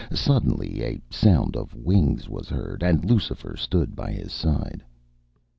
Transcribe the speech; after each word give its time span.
Suddenly 0.11 0.81
a 0.81 0.99
sound 1.13 1.55
of 1.55 1.75
wings 1.75 2.27
was 2.27 2.49
heard, 2.49 2.81
and 2.81 3.05
Lucifer 3.05 3.55
stood 3.55 3.95
by 3.95 4.11
his 4.11 4.33
side. 4.33 4.83